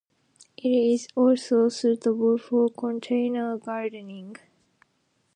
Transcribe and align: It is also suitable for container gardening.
It 0.57 0.67
is 0.69 1.07
also 1.15 1.69
suitable 1.69 2.39
for 2.39 2.69
container 2.69 3.55
gardening. 3.59 4.35